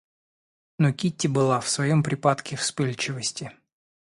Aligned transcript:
Но 0.79 0.93
Кити 0.93 1.27
была 1.27 1.59
в 1.59 1.69
своем 1.69 2.01
припадке 2.01 2.55
вспыльчивости. 2.55 3.51